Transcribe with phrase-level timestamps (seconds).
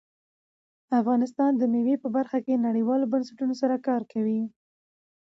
[1.01, 4.41] افغانستان د مېوې په برخه کې نړیوالو بنسټونو سره کار کوي.